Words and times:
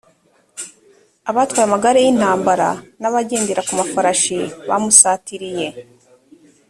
abatwaye 1.29 1.65
amagare 1.67 1.99
y 2.05 2.09
intambara 2.13 2.69
n 3.01 3.03
abagendera 3.09 3.61
ku 3.67 3.73
mafarashi 3.79 4.37
bamusatiriye 4.67 5.67